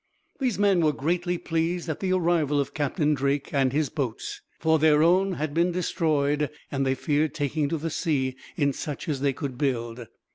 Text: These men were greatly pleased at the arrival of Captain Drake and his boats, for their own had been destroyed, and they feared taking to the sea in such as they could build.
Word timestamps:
These 0.39 0.57
men 0.57 0.81
were 0.81 0.93
greatly 0.93 1.37
pleased 1.37 1.87
at 1.87 1.99
the 1.99 2.11
arrival 2.13 2.59
of 2.59 2.73
Captain 2.73 3.13
Drake 3.13 3.53
and 3.53 3.71
his 3.71 3.89
boats, 3.89 4.41
for 4.59 4.79
their 4.79 5.03
own 5.03 5.33
had 5.33 5.53
been 5.53 5.71
destroyed, 5.71 6.49
and 6.71 6.87
they 6.87 6.95
feared 6.95 7.35
taking 7.35 7.69
to 7.69 7.77
the 7.77 7.91
sea 7.91 8.35
in 8.57 8.73
such 8.73 9.07
as 9.07 9.21
they 9.21 9.31
could 9.31 9.59
build. 9.59 10.07